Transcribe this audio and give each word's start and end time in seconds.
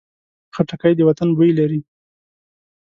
خټکی 0.55 0.93
د 0.95 0.99
وطن 1.09 1.29
بوی 1.37 1.51
لري. 1.59 1.79